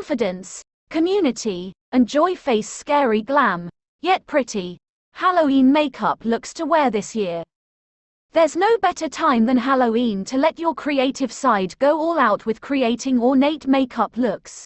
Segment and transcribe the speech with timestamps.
[0.00, 3.68] confidence, community, and joy face scary glam,
[4.00, 4.78] yet pretty,
[5.12, 7.42] Halloween makeup looks to wear this year.
[8.32, 12.62] There's no better time than Halloween to let your creative side go all out with
[12.62, 14.64] creating ornate makeup looks.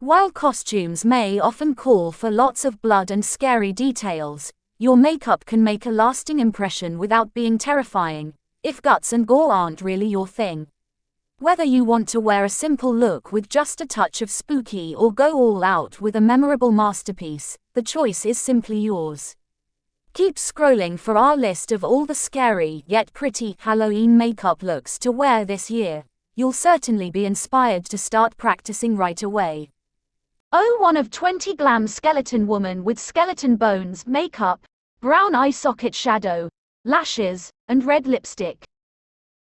[0.00, 5.62] While costumes may often call for lots of blood and scary details, your makeup can
[5.62, 10.66] make a lasting impression without being terrifying, if guts and gore aren't really your thing.
[11.40, 15.10] Whether you want to wear a simple look with just a touch of spooky or
[15.10, 19.36] go all out with a memorable masterpiece, the choice is simply yours.
[20.12, 25.10] Keep scrolling for our list of all the scary yet pretty Halloween makeup looks to
[25.10, 26.04] wear this year.
[26.34, 29.70] You'll certainly be inspired to start practicing right away.
[30.52, 34.66] Oh, one of 20 glam skeleton woman with skeleton bones, makeup,
[35.00, 36.50] brown eye socket shadow,
[36.84, 38.62] lashes, and red lipstick.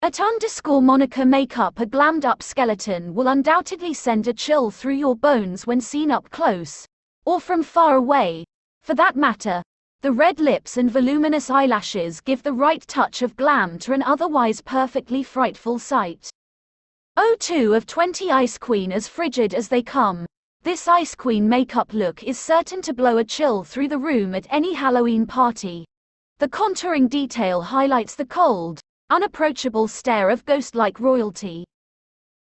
[0.04, 5.16] At underscore Monica makeup a glammed up skeleton will undoubtedly send a chill through your
[5.16, 6.86] bones when seen up close,
[7.26, 8.46] or from far away.
[8.84, 9.64] For that matter,
[10.02, 14.62] the red lips and voluminous eyelashes give the right touch of glam to an otherwise
[14.62, 16.30] perfectly frightful sight.
[17.17, 20.28] O2 of 20 Ice Queen as frigid as they come.
[20.61, 24.45] This Ice Queen makeup look is certain to blow a chill through the room at
[24.52, 25.86] any Halloween party.
[26.38, 31.63] The contouring detail highlights the cold, unapproachable stare of ghost-like royalty.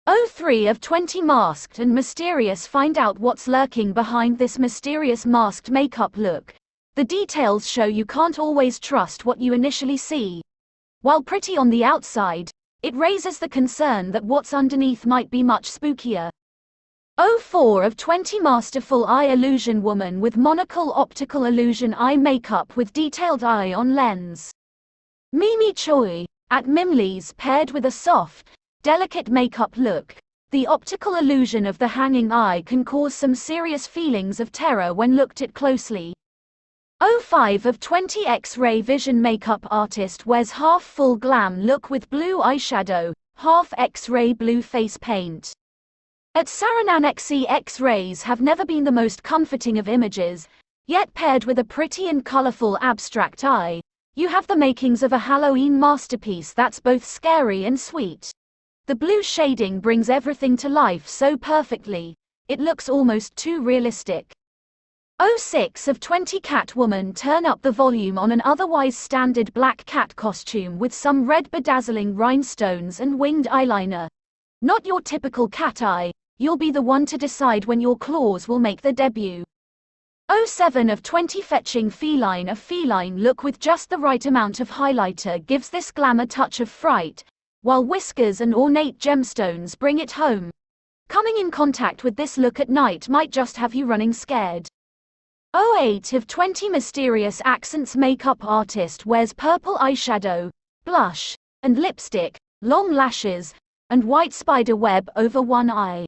[0.09, 6.17] O3 of 20 masked and mysterious find out what's lurking behind this mysterious masked makeup
[6.17, 6.55] look.
[6.95, 10.41] The details show you can't always trust what you initially see.
[11.03, 12.51] While pretty on the outside,
[12.83, 16.31] it raises the concern that what's underneath might be much spookier.
[17.19, 23.45] 04 of 20 Masterful Eye Illusion Woman with Monocle Optical Illusion Eye Makeup with Detailed
[23.45, 24.51] Eye on Lens.
[25.33, 28.49] Mimi Choi, at Mimley's paired with a soft,
[28.85, 30.15] delicate makeup look,
[30.53, 35.17] the optical illusion of the hanging eye can cause some serious feelings of terror when
[35.17, 36.15] looked at closely.
[37.23, 43.13] 05 of 20 X-ray vision makeup artist wears half full glam look with blue eyeshadow,
[43.35, 45.53] half X-ray blue face paint.
[46.37, 50.47] At Sarannan XE X-rays have never been the most comforting of images,
[50.87, 53.81] yet paired with a pretty and colorful abstract eye,
[54.17, 58.31] you have the makings of a Halloween masterpiece that's both scary and sweet.
[58.87, 62.15] The blue shading brings everything to life so perfectly,
[62.49, 64.33] it looks almost too realistic.
[65.37, 70.79] 06 of 20 Catwoman turn up the volume on an otherwise standard black cat costume
[70.79, 74.09] with some red bedazzling rhinestones and winged eyeliner.
[74.63, 78.59] Not your typical cat eye, You'll be the one to decide when your claws will
[78.59, 79.45] make their debut.
[80.47, 85.45] 07 of 20 fetching feline A feline look with just the right amount of highlighter
[85.47, 87.25] gives this glamour touch of fright,
[87.63, 90.51] while whiskers and ornate gemstones bring it home.
[91.09, 94.69] Coming in contact with this look at night might just have you running scared.
[95.55, 100.51] 08 of 20 mysterious accents makeup artist wears purple eyeshadow,
[100.85, 103.55] blush, and lipstick, long lashes,
[103.91, 106.07] and white spider web over one eye.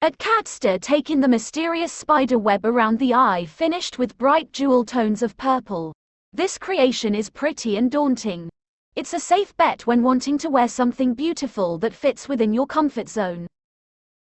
[0.00, 5.24] At Catster taking the mysterious spider web around the eye finished with bright jewel tones
[5.24, 5.92] of purple.
[6.32, 8.48] This creation is pretty and daunting.
[8.94, 13.08] It's a safe bet when wanting to wear something beautiful that fits within your comfort
[13.08, 13.48] zone.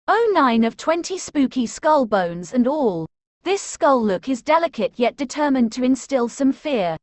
[0.08, 3.08] 09 of 20 spooky skull bones and all.
[3.42, 6.98] This skull look is delicate yet determined to instill some fear.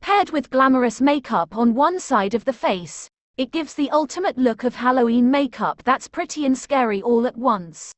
[0.00, 4.62] Paired with glamorous makeup on one side of the face, it gives the ultimate look
[4.62, 7.92] of Halloween makeup that's pretty and scary all at once.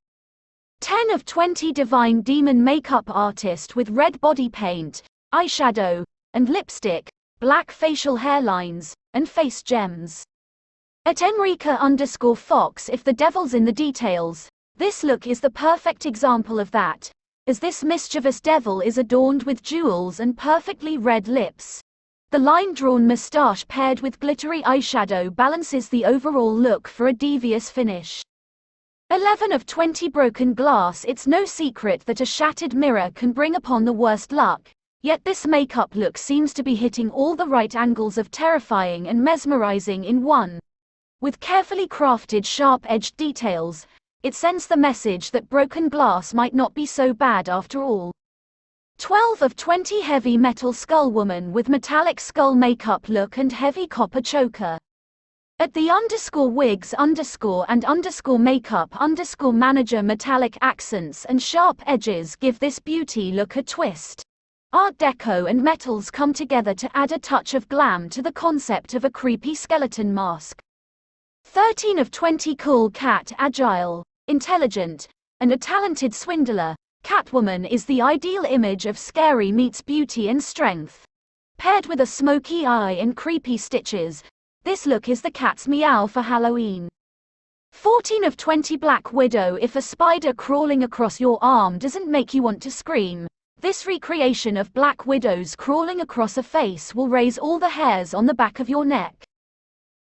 [0.85, 5.03] 10 of 20 Divine Demon makeup artist with red body paint,
[5.33, 7.09] eyeshadow, and lipstick,
[7.41, 10.23] black facial hairlines, and face gems.
[11.07, 14.47] At Enrica underscore Fox if the devil's in the details,
[14.77, 17.11] this look is the perfect example of that,
[17.47, 21.81] as this mischievous devil is adorned with jewels and perfectly red lips.
[22.31, 28.23] The line-drawn moustache paired with glittery eyeshadow balances the overall look for a devious finish.
[29.15, 33.85] 11 of 20 broken glass It's no secret that a shattered mirror can bring upon
[33.85, 34.69] the worst luck,
[35.03, 39.23] yet this makeup look seems to be hitting all the right angles of terrifying and
[39.23, 40.59] mesmerizing in one.
[41.21, 43.87] With carefully crafted sharp-edged details,
[44.25, 48.11] it sends the message that broken glass might not be so bad after all.
[48.99, 54.21] 12 of 20 heavy metal skull woman with metallic skull makeup look and heavy copper
[54.21, 54.77] choker.
[55.61, 62.35] At the underscore wigs underscore and underscore makeup underscore manager metallic accents and sharp edges
[62.35, 64.25] give this beauty look a twist.
[64.73, 68.95] Art Deco and metals come together to add a touch of glam to the concept
[68.95, 70.61] of a creepy skeleton mask.
[71.45, 75.07] 13 of 20 cool cat agile, intelligent,
[75.39, 76.75] and a talented swindler,
[77.05, 81.05] Catwoman is the ideal image of scary meets beauty and strength.
[81.59, 84.25] Paired with a smoky eye and creepy stitches,
[84.65, 86.89] this look is the cat's meow for Halloween.
[87.73, 92.43] 14 of 20 Black Widow If a spider crawling across your arm doesn't make you
[92.43, 93.29] want to scream,
[93.61, 98.27] this recreation of Black Widows crawling across a face will raise all the hairs on
[98.27, 99.15] the back of your neck.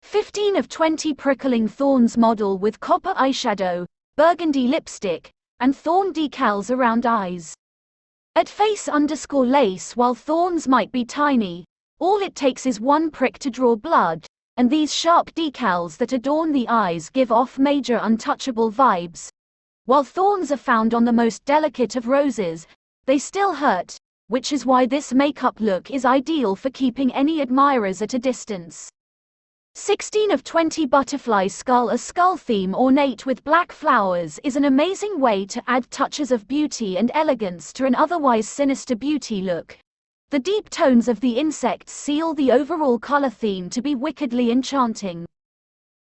[0.02, 3.86] 15 of 20 Prickling Thorns model with copper eyeshadow,
[4.16, 5.30] burgundy lipstick,
[5.60, 7.54] and thorn decals around eyes.
[8.34, 11.64] At face underscore lace while thorns might be tiny,
[11.98, 14.26] all it takes is one prick to draw blood,
[14.56, 19.28] and these sharp decals that adorn the eyes give off major untouchable vibes.
[19.84, 22.66] While thorns are found on the most delicate of roses,
[23.04, 23.96] they still hurt,
[24.28, 28.88] which is why this makeup look is ideal for keeping any admirers at a distance.
[29.74, 35.20] 16 of 20 Butterfly Skull A skull theme ornate with black flowers is an amazing
[35.20, 39.78] way to add touches of beauty and elegance to an otherwise sinister beauty look.
[40.30, 45.24] The deep tones of the insects seal the overall color theme to be wickedly enchanting.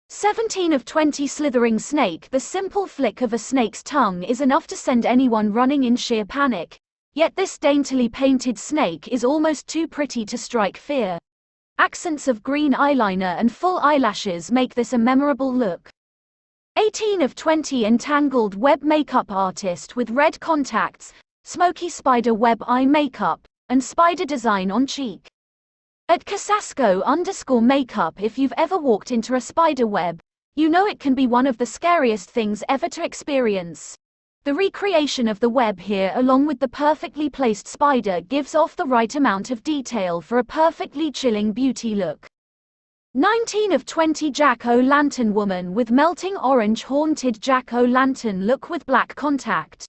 [0.10, 4.76] 17 of 20 Slithering Snake The simple flick of a snake's tongue is enough to
[4.76, 6.80] send anyone running in sheer panic,
[7.14, 11.20] yet this daintily painted snake is almost too pretty to strike fear.
[11.78, 15.92] Accents of green eyeliner and full eyelashes make this a memorable look.
[16.80, 21.14] 18 of 20 Entangled web makeup artist with red contacts,
[21.44, 25.28] smoky spider web eye makeup, and spider design on cheek.
[26.08, 30.20] At Casasco underscore makeup if you've ever walked into a spider web,
[30.56, 33.96] you know it can be one of the scariest things ever to experience.
[34.44, 38.86] The recreation of the web here along with the perfectly placed spider gives off the
[38.86, 42.28] right amount of detail for a perfectly chilling beauty look.
[43.16, 49.88] 19 of 20 Jack-o'-lantern woman with melting orange haunted jack-o'-lantern look with black contact.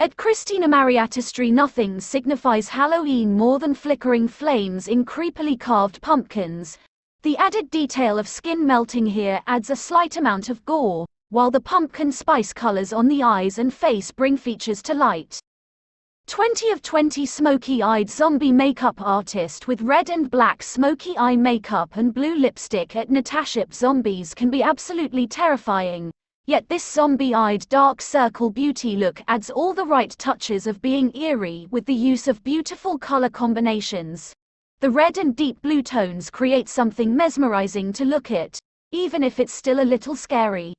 [0.00, 6.78] At Christina Mariatistry nothing signifies Halloween more than flickering flames in creepily carved pumpkins.
[7.22, 11.60] The added detail of skin melting here adds a slight amount of gore while the
[11.60, 15.40] pumpkin spice colors on the eyes and face bring features to light.
[16.28, 22.14] 20 of 20 smoky-eyed zombie makeup artist with red and black smoky eye makeup and
[22.14, 26.12] blue lipstick at Natasha zombies can be absolutely terrifying,
[26.48, 31.68] yet this zombie-eyed dark circle beauty look adds all the right touches of being eerie
[31.70, 34.32] with the use of beautiful color combinations.
[34.80, 38.58] The red and deep blue tones create something mesmerizing to look at,
[38.92, 40.72] even if it's still a little scary.